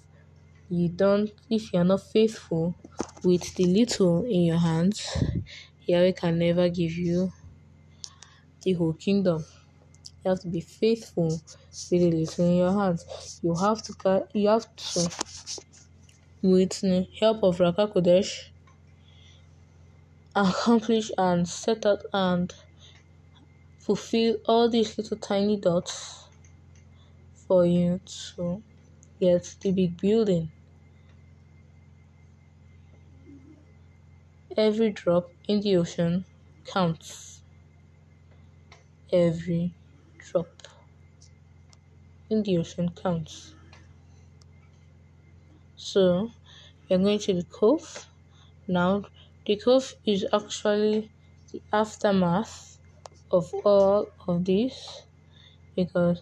you 0.69 0.89
don't, 0.89 1.31
if 1.49 1.73
you 1.73 1.79
are 1.79 1.85
not 1.85 2.03
faithful 2.03 2.75
with 3.23 3.55
the 3.55 3.65
little 3.65 4.25
in 4.25 4.43
your 4.43 4.59
hands, 4.59 5.07
Yahweh 5.87 6.13
can 6.13 6.39
never 6.39 6.69
give 6.69 6.93
you 6.93 7.31
the 8.63 8.73
whole 8.73 8.93
kingdom. 8.93 9.43
You 10.25 10.31
have 10.31 10.41
to 10.41 10.49
be 10.49 10.61
faithful 10.61 11.27
with 11.27 11.89
the 11.89 12.11
little 12.11 12.45
in 12.45 12.57
your 12.57 12.73
hands. 12.73 13.39
You 13.43 13.55
have 13.55 13.81
to, 13.83 14.27
you 14.33 14.49
have 14.49 14.75
to, 14.75 15.09
with 16.41 16.81
the 16.81 17.07
help 17.19 17.43
of 17.43 17.57
Ruach 17.59 17.77
HaKodesh, 17.77 18.48
accomplish 20.35 21.11
and 21.17 21.47
set 21.47 21.85
out 21.85 22.03
and 22.13 22.53
fulfill 23.79 24.37
all 24.45 24.69
these 24.69 24.97
little 24.97 25.17
tiny 25.17 25.57
dots 25.57 26.27
for 27.33 27.65
you 27.65 27.99
to 28.05 28.61
get 29.19 29.55
the 29.61 29.71
big 29.71 29.99
building. 29.99 30.51
Every 34.55 34.91
drop 34.91 35.31
in 35.47 35.61
the 35.61 35.77
ocean 35.77 36.25
counts. 36.65 37.41
Every 39.11 39.73
drop 40.19 40.67
in 42.29 42.43
the 42.43 42.57
ocean 42.57 42.89
counts. 42.91 43.55
So, 45.75 46.31
we're 46.89 46.99
going 46.99 47.19
to 47.19 47.33
the 47.33 47.43
cove. 47.43 48.07
Now, 48.67 49.05
the 49.49 49.57
cove 49.57 49.95
is 50.05 50.27
actually 50.31 51.11
the 51.51 51.59
aftermath 51.73 52.77
of 53.31 53.51
all 53.65 54.07
of 54.27 54.45
this 54.45 55.07
because 55.75 56.21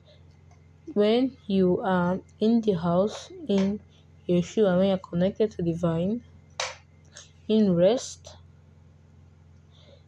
when 0.93 1.37
you 1.47 1.81
are 1.81 2.19
in 2.39 2.61
the 2.61 2.73
house 2.73 3.31
in 3.49 3.81
Yeshua, 4.29 4.77
when 4.77 4.89
you're 4.89 4.97
connected 5.11 5.51
to 5.51 5.61
the 5.63 5.73
vine, 5.73 6.23
in 7.47 7.75
rest, 7.75 8.37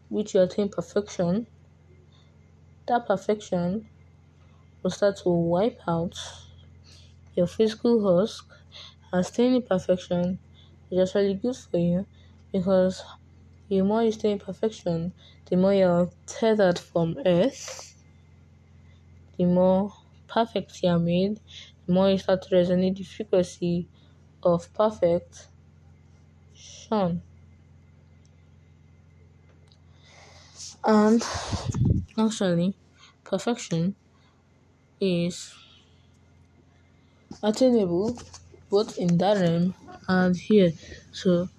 which 0.09 0.33
you 0.35 0.41
attain 0.41 0.69
perfection, 0.69 1.47
that 2.87 3.05
perfection 3.07 3.87
will 4.83 4.91
start 4.91 5.17
to 5.17 5.29
wipe 5.29 5.79
out 5.87 6.15
your 7.35 7.47
physical 7.47 7.95
husk. 8.03 8.45
And 9.11 9.25
staying 9.25 9.55
in 9.55 9.61
perfection 9.63 10.39
is 10.91 10.99
actually 11.09 11.33
good 11.35 11.55
for 11.55 11.77
you 11.77 12.05
because 12.51 13.03
the 13.69 13.81
more 13.83 14.03
you 14.03 14.11
stay 14.11 14.31
in 14.31 14.39
perfection, 14.39 15.13
the 15.45 15.55
more 15.55 15.73
you're 15.73 16.11
tethered 16.25 16.77
from 16.79 17.17
earth, 17.25 17.95
the 19.37 19.45
more 19.45 19.91
perfect 20.27 20.83
you 20.83 20.89
are 20.89 20.99
made, 20.99 21.39
the 21.87 21.93
more 21.93 22.11
you 22.11 22.17
start 22.19 22.43
to 22.43 22.49
resonate 22.53 22.95
the 22.97 23.03
frequency 23.03 23.89
of 24.43 24.71
perfect 24.73 25.49
Sean. 26.53 27.23
And 30.83 31.23
actually, 32.17 32.75
perfection 33.23 33.95
is 35.01 35.53
attainable 37.43 38.17
both 38.69 38.97
in 38.97 39.17
that 39.17 39.37
realm 39.41 39.73
and 40.07 40.35
here. 40.37 40.71
So, 41.11 41.49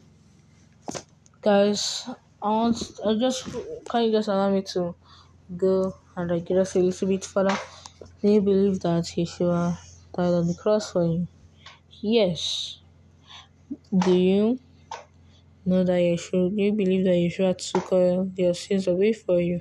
guys, 1.42 2.08
I 2.42 2.48
want 2.48 3.00
I 3.04 3.14
just 3.14 3.44
can 3.88 4.04
you 4.04 4.12
just 4.12 4.28
allow 4.28 4.50
me 4.50 4.62
to 4.74 4.94
go 5.56 5.94
and 6.16 6.30
like 6.30 6.46
just 6.48 6.76
a 6.76 6.80
little 6.80 7.08
bit 7.08 7.24
further? 7.24 7.56
Do 8.22 8.30
you 8.30 8.40
believe 8.40 8.80
that 8.80 9.04
Yeshua 9.04 9.76
died 10.14 10.34
on 10.34 10.46
the 10.46 10.54
cross 10.54 10.92
for 10.92 11.04
you? 11.04 11.26
Yes. 12.02 12.80
Do 13.96 14.12
you 14.12 14.58
know 15.64 15.84
that 15.84 15.92
Yeshua? 15.92 16.54
Do 16.54 16.62
you 16.62 16.72
believe 16.72 17.04
that 17.04 17.12
Yeshua 17.24 17.56
took 17.56 17.92
all 17.92 18.30
your 18.36 18.54
sins 18.54 18.86
away 18.86 19.12
for 19.12 19.40
you? 19.40 19.60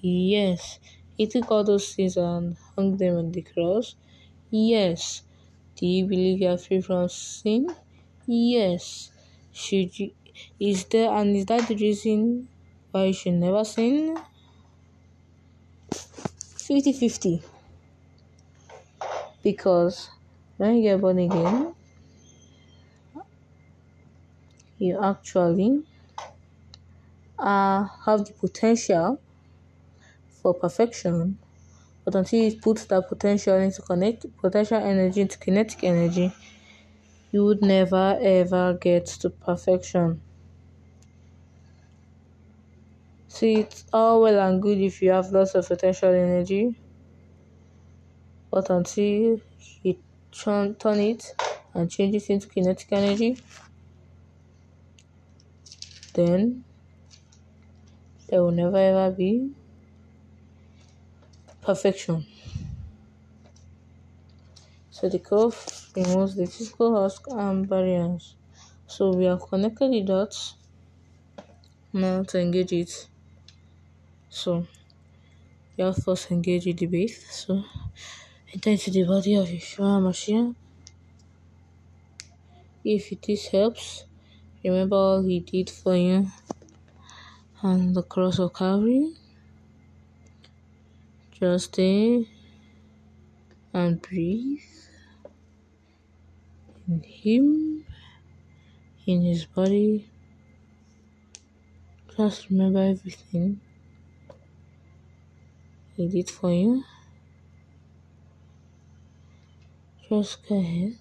Yes. 0.00 0.78
He 1.16 1.26
took 1.26 1.50
all 1.50 1.64
those 1.64 1.88
sins 1.88 2.16
and 2.16 2.56
hung 2.74 2.96
them 2.96 3.16
on 3.16 3.32
the 3.32 3.42
cross. 3.42 3.96
Yes. 4.50 5.22
Do 5.76 5.86
you 5.86 6.06
believe 6.06 6.40
you 6.40 6.48
are 6.48 6.58
free 6.58 6.80
from 6.80 7.08
sin? 7.08 7.68
Yes. 8.26 9.10
Should 9.52 9.98
you? 9.98 10.10
Is 10.60 10.84
there 10.86 11.10
and 11.12 11.36
is 11.36 11.46
that 11.46 11.68
the 11.68 11.76
reason 11.76 12.48
why 12.90 13.06
you 13.06 13.12
should 13.12 13.34
never 13.34 13.64
sin? 13.64 14.16
50 16.56 16.92
50 16.92 17.42
because 19.42 20.10
when 20.56 20.76
you 20.76 20.82
get 20.82 21.00
born 21.00 21.18
again, 21.18 21.74
you 24.78 24.98
actually 25.02 25.84
uh, 27.38 27.86
have 28.04 28.24
the 28.26 28.32
potential 28.34 29.20
for 30.28 30.54
perfection, 30.54 31.38
but 32.04 32.14
until 32.16 32.44
you 32.44 32.60
put 32.60 32.78
that 32.90 33.08
potential 33.08 33.56
into 33.56 33.82
connect 33.82 34.26
potential 34.38 34.78
energy 34.78 35.22
into 35.22 35.38
kinetic 35.38 35.84
energy, 35.84 36.32
you 37.32 37.44
would 37.44 37.62
never 37.62 38.18
ever 38.20 38.74
get 38.74 39.06
to 39.06 39.30
perfection. 39.30 40.22
See, 43.36 43.56
it's 43.56 43.84
all 43.92 44.22
well 44.22 44.40
and 44.48 44.62
good 44.62 44.78
if 44.78 45.02
you 45.02 45.10
have 45.10 45.30
lots 45.30 45.54
of 45.54 45.68
potential 45.68 46.08
energy, 46.08 46.74
but 48.50 48.70
until 48.70 49.42
you 49.82 49.98
turn, 50.32 50.74
turn 50.76 51.00
it 51.00 51.34
and 51.74 51.90
change 51.90 52.14
it 52.14 52.30
into 52.30 52.48
kinetic 52.48 52.90
energy, 52.92 53.36
then 56.14 56.64
there 58.28 58.42
will 58.42 58.52
never 58.52 58.78
ever 58.78 59.10
be 59.14 59.50
perfection. 61.60 62.24
So 64.90 65.10
the 65.10 65.18
curve 65.18 65.90
removes 65.94 66.36
the 66.36 66.46
physical 66.46 67.02
husk 67.02 67.26
and 67.28 67.68
barriers. 67.68 68.34
So 68.86 69.12
we 69.12 69.26
have 69.26 69.42
connected 69.46 69.92
the 69.92 70.00
dots 70.00 70.54
now 71.92 72.22
to 72.22 72.40
engage 72.40 72.72
it. 72.72 73.08
So 74.36 74.66
you 75.78 75.92
first 75.94 76.30
engage 76.30 76.64
the 76.64 76.74
debate. 76.74 77.16
So 77.30 77.64
enter 78.52 78.68
into 78.68 78.90
the 78.90 79.04
body 79.04 79.34
of 79.34 79.48
Yeshua 79.48 79.98
Mashiach. 80.04 80.54
If 82.84 83.18
this 83.22 83.46
helps, 83.46 84.04
remember 84.62 84.96
all 84.96 85.22
he 85.22 85.40
did 85.40 85.70
for 85.70 85.96
you 85.96 86.30
on 87.62 87.94
the 87.94 88.02
cross 88.02 88.38
of 88.38 88.52
Calvary. 88.52 89.14
Just 91.40 91.72
stay 91.72 92.28
and 93.72 94.02
breathe 94.02 94.60
in 96.86 97.02
him, 97.02 97.86
in 99.06 99.22
his 99.22 99.46
body. 99.46 100.06
Just 102.14 102.50
remember 102.50 102.82
everything 102.82 103.60
did 105.96 106.30
for 106.30 106.52
you. 106.52 106.84
Just 110.08 110.46
go 110.48 110.58
ahead. 110.58 110.96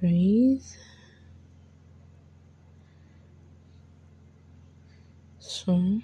Breathe. 0.00 0.62
So, 5.38 6.00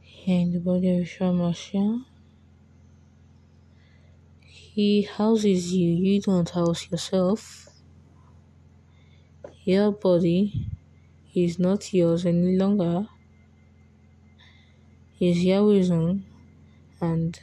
here 0.00 0.40
in 0.40 0.52
the 0.52 0.58
body 0.58 0.88
of 0.98 1.06
Yeshua 1.06 1.32
Mashiach, 1.32 2.04
He 4.42 5.02
houses 5.02 5.72
you, 5.72 5.92
you 5.92 6.20
don't 6.20 6.48
house 6.50 6.90
yourself. 6.90 7.68
Your 9.64 9.92
body 9.92 10.66
is 11.34 11.58
not 11.58 11.92
yours 11.92 12.26
any 12.26 12.56
longer. 12.56 13.06
It's 15.20 15.40
Yahweh's 15.40 15.90
own, 15.90 16.24
and 17.00 17.36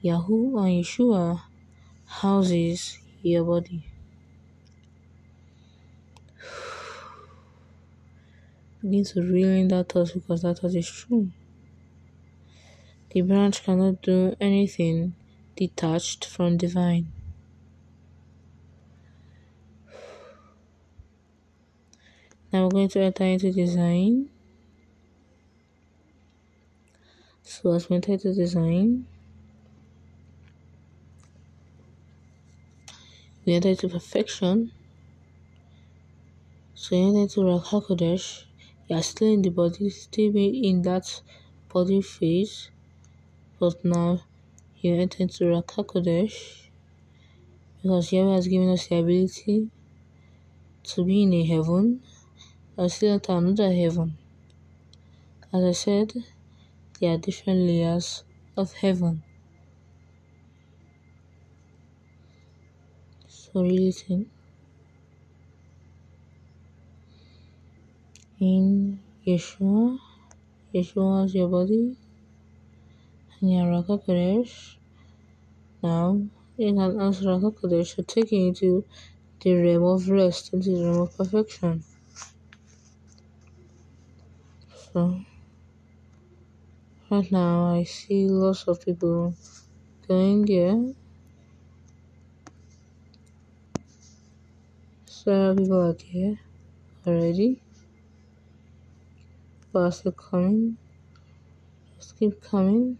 Yahoo 0.00 0.58
and 0.58 0.82
Yeshua 0.82 1.42
houses 2.06 2.98
your 3.22 3.44
body. 3.44 3.86
Begin 8.82 9.04
to 9.04 9.22
reel 9.22 9.50
in 9.50 9.68
that 9.68 9.90
thought 9.90 10.12
because 10.12 10.42
that 10.42 10.58
thought 10.58 10.74
is 10.74 10.90
true. 10.90 11.30
The 13.10 13.20
branch 13.20 13.62
cannot 13.62 14.02
do 14.02 14.34
anything 14.40 15.14
detached 15.54 16.24
from 16.24 16.56
divine. 16.56 17.12
Now 22.52 22.64
we're 22.64 22.70
going 22.70 22.88
to 22.88 23.02
enter 23.02 23.22
into 23.22 23.52
design. 23.52 24.30
So 27.48 27.72
as 27.74 27.88
we 27.88 27.94
enter 27.94 28.12
into 28.12 28.34
design, 28.34 29.06
we 33.44 33.54
enter 33.54 33.68
into 33.68 33.88
perfection. 33.88 34.72
So 36.74 36.96
you 36.96 37.06
enter 37.06 37.20
into 37.20 37.40
Ruach 37.42 37.66
HaKodesh, 37.66 38.42
you 38.88 38.96
are 38.96 39.02
still 39.02 39.32
in 39.32 39.42
the 39.42 39.50
body, 39.50 39.88
still 39.90 40.32
be 40.32 40.68
in 40.68 40.82
that 40.82 41.22
body 41.72 42.02
phase, 42.02 42.70
but 43.60 43.84
now 43.84 44.22
you 44.80 44.96
enter 44.96 45.22
into 45.22 45.44
Ruach 45.44 45.66
HaKodesh 45.66 46.66
because 47.80 48.10
Yahweh 48.10 48.34
has 48.34 48.48
given 48.48 48.70
us 48.70 48.88
the 48.88 48.96
ability 48.96 49.70
to 50.82 51.04
be 51.04 51.22
in 51.22 51.32
a 51.32 51.44
heaven 51.46 52.02
and 52.76 52.90
still 52.90 53.14
enter 53.14 53.34
another 53.34 53.72
heaven. 53.72 54.18
As 55.52 55.62
I 55.62 55.72
said, 55.72 56.12
there 57.00 57.14
are 57.14 57.18
different 57.18 57.60
layers 57.60 58.24
of 58.56 58.72
heaven. 58.72 59.22
So 63.28 63.62
think 63.92 64.28
in 68.38 69.00
Yeshua, 69.26 69.98
Yeshua 70.74 71.24
is 71.24 71.34
your 71.34 71.48
body, 71.48 71.96
and 73.40 73.52
your 73.52 73.64
Ruach 73.64 73.86
HaKodesh. 73.86 74.76
Now, 75.82 76.20
you 76.58 76.74
can 76.74 77.00
ask 77.00 77.22
Ruach 77.22 77.42
HaKodesh 77.42 77.94
to 77.96 78.02
take 78.02 78.30
you 78.32 78.48
into 78.48 78.84
the 79.40 79.54
realm 79.54 79.84
of 79.84 80.08
rest, 80.08 80.52
into 80.52 80.70
the 80.70 80.84
realm 80.84 81.00
of 81.02 81.16
perfection. 81.16 81.82
So, 84.92 85.20
right 87.10 87.30
now, 87.32 87.74
I 87.74 87.84
see 87.84 88.28
lots 88.28 88.68
of 88.68 88.84
people 88.84 89.34
going 90.08 90.44
there. 90.46 90.94
Several 95.06 95.56
people 95.56 95.80
are 95.80 95.92
there 95.94 96.38
already. 97.06 97.62
People 99.60 99.84
are 99.84 99.92
still 99.92 100.12
coming. 100.12 100.78
Just 101.96 102.16
keep 102.18 102.40
coming. 102.40 102.98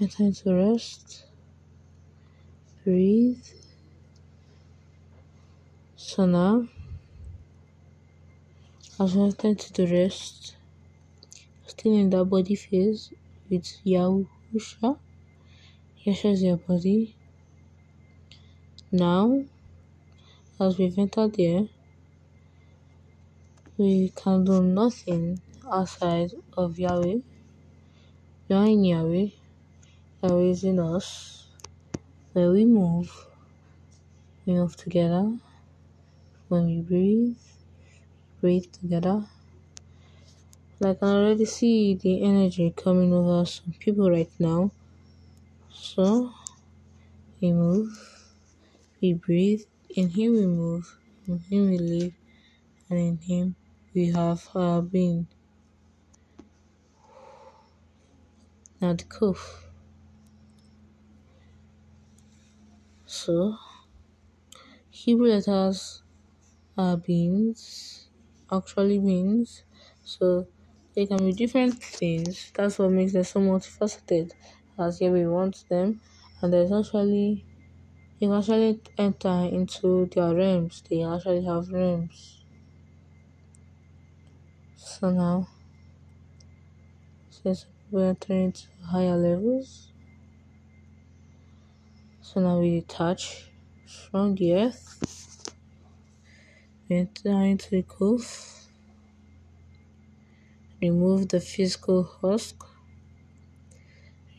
And 0.00 0.10
time 0.10 0.32
to 0.32 0.54
rest. 0.54 1.26
Breathe. 2.84 3.44
So 5.96 6.24
now, 6.24 6.66
we 8.98 9.06
have 9.10 9.38
time 9.38 9.56
to 9.56 9.86
rest, 9.86 10.57
still 11.78 11.94
in 11.96 12.10
that 12.10 12.24
body 12.24 12.56
phase 12.56 13.12
with 13.48 13.62
Yahusha. 13.86 14.98
Yahusha 16.04 16.32
is 16.32 16.42
your 16.42 16.56
body. 16.56 17.14
Now, 18.90 19.44
as 20.58 20.76
we've 20.76 20.98
entered 20.98 21.34
there, 21.34 21.68
we 23.76 24.10
can 24.16 24.44
do 24.44 24.60
nothing 24.62 25.40
outside 25.70 26.32
of 26.56 26.78
Yahweh. 26.80 27.18
We 28.48 28.56
are 28.56 28.66
in 28.66 28.84
Yahweh. 28.84 29.28
Yahweh 30.22 30.50
is 30.50 30.64
in 30.64 30.80
us. 30.80 31.46
When 32.32 32.52
we 32.52 32.64
move, 32.64 33.08
we 34.44 34.54
move 34.54 34.76
together. 34.76 35.38
When 36.48 36.66
we 36.66 36.80
breathe, 36.80 37.38
breathe 38.40 38.72
together. 38.72 39.28
I 40.80 40.94
can 40.94 41.08
already 41.08 41.44
see 41.44 41.94
the 41.96 42.22
energy 42.22 42.70
coming 42.70 43.12
over 43.12 43.44
some 43.44 43.74
people 43.80 44.08
right 44.12 44.30
now. 44.38 44.70
So 45.72 46.32
we 47.40 47.52
move, 47.52 47.90
we 49.02 49.14
breathe, 49.14 49.62
in 49.96 50.10
Him 50.10 50.34
we 50.34 50.46
move, 50.46 50.96
in 51.26 51.40
Him 51.40 51.70
we 51.70 51.78
live, 51.78 52.12
and 52.88 52.98
in 53.00 53.18
Him 53.18 53.56
we 53.92 54.12
have 54.12 54.48
our 54.54 54.80
being. 54.80 55.26
Now 58.80 58.92
the 58.92 59.02
Kuf. 59.02 59.64
So 63.04 63.56
Hebrew 64.90 65.26
letters 65.26 66.04
are 66.76 66.96
beings, 66.96 68.08
actually 68.52 69.00
means. 69.00 69.64
So 70.04 70.46
they 70.98 71.06
can 71.06 71.18
be 71.18 71.32
different 71.32 71.82
things. 71.82 72.52
That's 72.56 72.78
what 72.80 72.90
makes 72.90 73.14
them 73.14 73.24
so 73.24 73.40
multifaceted. 73.40 74.32
As 74.78 75.00
we 75.00 75.26
want 75.28 75.64
them, 75.70 76.00
and 76.42 76.52
there's 76.52 76.72
actually 76.72 77.46
you 78.20 78.28
can 78.28 78.32
actually 78.38 78.82
enter 78.98 79.48
into 79.52 80.06
their 80.06 80.34
realms. 80.34 80.82
They 80.90 81.02
actually 81.04 81.44
have 81.44 81.70
realms. 81.70 82.44
So 84.76 85.10
now, 85.10 85.48
since 87.30 87.64
we're 87.90 88.10
entering 88.10 88.44
into 88.46 88.66
higher 88.84 89.16
levels, 89.16 89.92
so 92.20 92.40
now 92.40 92.58
we 92.60 92.80
detach 92.80 93.50
from 94.10 94.34
the 94.36 94.54
earth, 94.54 95.54
we 96.88 96.96
enter 96.96 97.30
into 97.44 97.70
the 97.70 97.82
cove, 97.82 98.57
remove 100.82 101.28
the 101.28 101.40
physical 101.40 102.02
husk, 102.02 102.64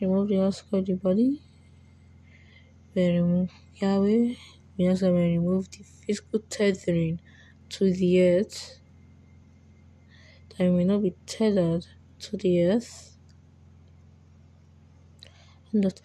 remove 0.00 0.28
the 0.28 0.36
husk 0.36 0.66
of 0.72 0.84
the 0.86 0.94
body, 0.94 1.40
Yahweh, 2.94 4.34
we 4.76 4.88
also 4.88 5.12
remove 5.14 5.70
the 5.70 5.82
physical 5.84 6.40
tethering 6.50 7.20
to 7.68 7.92
the 7.92 8.22
earth, 8.22 8.78
that 10.50 10.60
we 10.60 10.70
may 10.70 10.84
not 10.84 11.02
be 11.02 11.14
tethered 11.26 11.86
to 12.20 12.36
the 12.36 12.64
earth, 12.66 13.16
and 15.72 15.84
that 15.84 16.00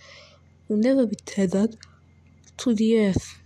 will 0.68 0.78
never 0.78 1.06
be 1.06 1.16
tethered 1.26 1.78
to 2.58 2.74
the 2.76 3.00
earth. 3.00 3.40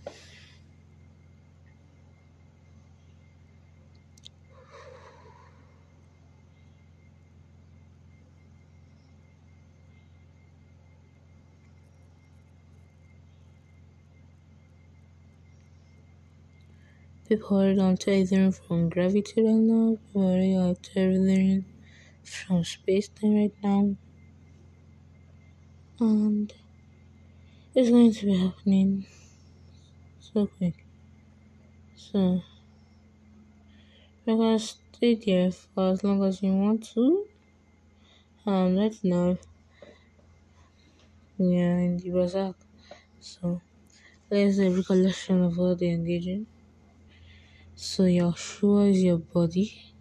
People 17.30 17.80
on 17.80 17.96
tethering 17.96 18.52
from 18.52 18.90
gravity 18.90 19.42
right 19.42 19.54
now. 19.54 19.96
People 19.96 20.58
are 20.70 20.74
tethering 20.74 21.64
from 22.24 22.64
space 22.64 23.08
time 23.08 23.34
right 23.36 23.54
now. 23.62 23.96
And 26.00 26.52
it's 27.74 27.90
going 27.90 28.12
to 28.12 28.26
be 28.26 28.36
happening 28.36 29.06
so 30.18 30.46
quick. 30.46 30.84
So 31.96 32.42
you're 34.24 34.36
gonna 34.36 34.58
stay 34.58 35.14
there 35.14 35.50
for 35.52 35.90
as 35.90 36.02
long 36.02 36.24
as 36.24 36.42
you 36.42 36.54
want 36.54 36.88
to. 36.94 37.26
And 38.44 38.76
right 38.76 38.94
now 39.02 39.38
we 41.38 41.56
are 41.58 41.78
in 41.86 41.96
the 41.96 42.10
bazaar. 42.10 42.54
So 43.20 43.60
Let's 44.30 44.56
do 44.58 44.68
a 44.72 44.76
recollection 44.76 45.42
of 45.42 45.58
all 45.58 45.76
the 45.76 45.90
engaging. 45.90 46.46
So 47.82 48.02
Yahshua 48.02 48.90
is 48.90 49.02
your 49.02 49.16
body. 49.16 49.94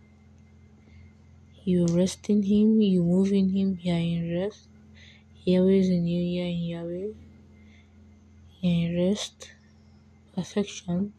You 1.63 1.85
rest 1.85 2.29
in 2.29 2.43
him, 2.43 2.81
you 2.81 3.01
move 3.01 3.31
in 3.31 3.51
him, 3.51 3.79
you 3.81 3.93
are 3.93 3.97
in 3.97 4.37
rest. 4.37 4.67
Yahweh 5.45 5.79
is 5.79 5.87
in 5.87 6.05
you, 6.05 6.21
you 6.21 6.43
are 6.43 6.47
in 6.47 6.63
Yahweh. 6.73 7.13
You 8.59 8.69
are 8.69 8.89
in 8.89 8.97
rest, 8.97 9.53
perfection. 10.35 11.13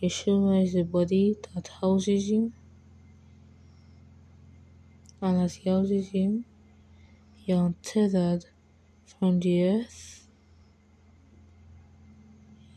Yeshua 0.00 0.62
is 0.62 0.74
the 0.74 0.84
body 0.84 1.36
that 1.52 1.66
houses 1.80 2.30
you. 2.30 2.52
And 5.20 5.42
as 5.42 5.54
he 5.54 5.68
houses 5.70 6.14
you, 6.14 6.44
you're 7.46 7.66
untethered 7.66 8.44
from 9.04 9.40
the 9.40 9.70
earth. 9.70 10.28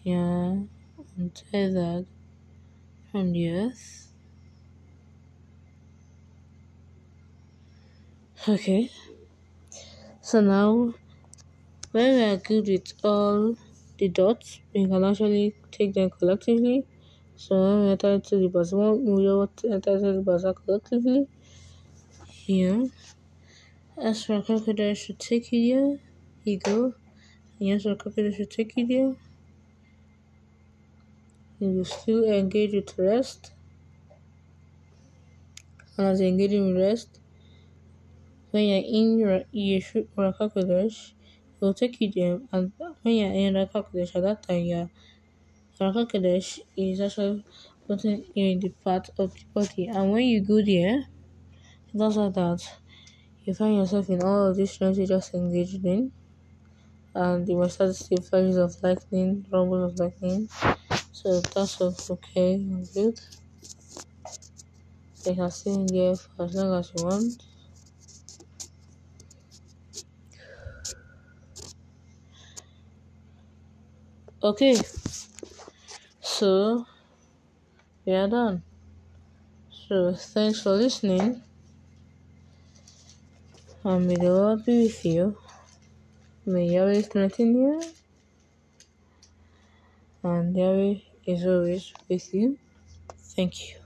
You're 0.04 0.64
untethered 1.16 2.08
from 3.16 3.32
the 3.32 3.50
earth. 3.50 4.12
Okay. 8.48 8.92
So 10.22 10.42
now, 10.42 10.94
when 11.92 12.16
we 12.16 12.24
are 12.24 12.38
good 12.38 12.68
with 12.68 12.94
all 13.04 13.58
the 13.98 14.10
dots, 14.10 14.62
we 14.74 14.86
can 14.88 15.04
actually 15.04 15.56
take 15.72 15.94
them 15.94 16.10
collectively. 16.12 16.86
So 17.36 17.56
when 17.62 17.86
we 17.86 17.92
enter 17.92 18.12
into 18.14 18.38
the 18.38 18.50
bazaar, 18.50 18.94
we 18.96 19.14
will 19.26 19.50
enter 19.72 19.96
into 19.98 20.14
the 20.14 20.22
bazaar 20.22 20.54
collectively. 20.54 21.28
Here, 22.28 22.92
as 23.98 24.24
for 24.24 24.42
crocodile 24.42 24.94
should 24.94 25.20
take 25.20 25.52
you 25.52 25.74
there, 25.76 26.00
you 26.46 26.60
go. 26.60 26.94
As 27.62 27.84
for 27.84 27.96
crocodile 27.96 28.32
should 28.32 28.52
take 28.52 28.78
you 28.78 29.18
you 31.60 31.70
will 31.70 31.86
still 31.86 32.24
engage 32.24 32.74
with 32.74 32.98
rest. 32.98 33.54
And 35.98 36.06
as 36.08 36.22
you 36.22 36.28
engage 36.28 36.52
with 36.52 36.78
rest, 36.78 37.22
when 38.52 38.64
you're 38.70 38.90
in 39.00 39.20
your 39.20 39.40
Yeshua 39.54 40.08
Ruach 40.18 40.38
HaKodesh, 40.40 41.12
it 41.12 41.62
will 41.62 41.74
take 41.74 42.00
you 42.02 42.12
there. 42.12 42.40
And 42.52 42.72
when 43.04 43.16
you're 43.16 43.32
in 43.34 43.54
Ruach 43.54 43.72
HaKodesh, 43.74 44.16
at 44.16 44.24
that 44.24 44.44
time, 44.48 44.64
yeah, 44.66 44.88
Ruach 45.80 45.96
HaKodesh 45.96 46.60
is 46.78 47.02
actually 47.02 47.46
putting 47.88 48.26
you 48.36 48.46
in 48.54 48.60
the 48.62 48.70
part 48.86 49.10
of 49.20 49.34
the 49.34 49.46
body. 49.54 49.88
And 49.88 50.12
when 50.12 50.26
you 50.26 50.42
go 50.46 50.64
there, 50.64 51.00
it 51.94 51.98
does 51.98 52.18
like 52.18 52.36
that. 52.36 52.62
You 53.46 53.56
find 53.56 53.78
yourself 53.78 54.10
in 54.10 54.24
all 54.24 54.48
of 54.48 54.58
these 54.58 54.78
things 54.78 54.98
you 55.00 55.08
just 55.08 55.34
engaged 55.34 55.86
in. 55.86 56.14
And 57.16 57.48
you 57.48 57.58
must 57.58 57.76
start 57.76 57.90
to 57.90 57.94
see 57.96 58.16
flashes 58.18 58.58
of 58.58 58.76
lightning, 58.84 59.46
rumbles 59.52 59.94
of 59.94 60.00
lightning. 60.00 60.50
So 61.20 61.40
that's 61.40 61.80
okay, 62.12 62.56
I'm 62.56 62.84
good. 62.94 63.18
You 65.26 65.34
can 65.34 65.50
stay 65.50 65.72
in 65.72 65.86
there 65.88 66.16
for 66.18 66.44
as 66.44 66.54
long 66.56 66.78
as 66.80 66.92
you 66.94 67.06
want. 67.06 67.42
Okay, 74.44 74.76
so 76.22 76.86
we 78.06 78.14
are 78.14 78.28
done. 78.28 78.64
So 79.70 80.14
thanks 80.14 80.62
for 80.62 80.72
listening. 80.72 81.42
And 83.86 84.06
may 84.08 84.16
the 84.16 84.34
Lord 84.34 84.66
be 84.66 84.84
with 84.84 85.06
you. 85.06 85.38
May 86.46 86.66
Yahweh 86.74 87.04
always 87.16 87.40
you. 87.40 87.82
And 90.26 90.58
Yahweh 90.58 91.00
is 91.26 91.46
always 91.46 91.94
with 92.10 92.34
you. 92.34 92.60
Thank 93.36 93.70
you. 93.70 93.85